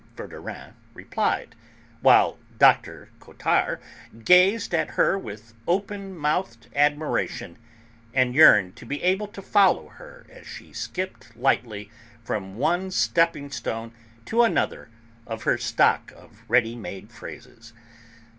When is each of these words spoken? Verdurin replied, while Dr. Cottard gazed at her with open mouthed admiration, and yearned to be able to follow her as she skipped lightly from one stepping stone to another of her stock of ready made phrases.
Verdurin 0.15 0.73
replied, 0.95 1.53
while 2.01 2.39
Dr. 2.57 3.11
Cottard 3.19 3.79
gazed 4.25 4.73
at 4.73 4.89
her 4.97 5.15
with 5.15 5.53
open 5.67 6.17
mouthed 6.17 6.69
admiration, 6.75 7.59
and 8.11 8.33
yearned 8.33 8.75
to 8.77 8.85
be 8.87 9.03
able 9.03 9.27
to 9.27 9.43
follow 9.43 9.89
her 9.89 10.25
as 10.27 10.47
she 10.47 10.73
skipped 10.73 11.37
lightly 11.37 11.91
from 12.23 12.55
one 12.55 12.89
stepping 12.89 13.51
stone 13.51 13.91
to 14.25 14.41
another 14.41 14.89
of 15.27 15.43
her 15.43 15.59
stock 15.59 16.11
of 16.17 16.41
ready 16.49 16.75
made 16.75 17.11
phrases. 17.11 17.71